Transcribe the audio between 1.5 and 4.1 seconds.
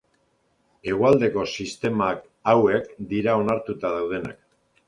sistemak hauek dira onartuta